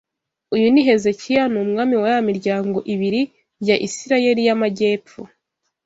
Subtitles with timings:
[0.55, 3.21] Uyu ni Hezekiya Ni umwami wa ya miryango ibiri
[3.67, 5.19] ya Isirayeli y’amajyepfo